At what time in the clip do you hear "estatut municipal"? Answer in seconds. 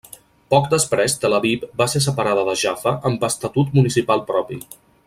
3.33-4.27